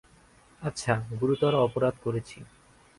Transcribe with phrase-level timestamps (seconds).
[0.61, 2.37] আচ্ছা, গুরুতর অপরাধ করেছি।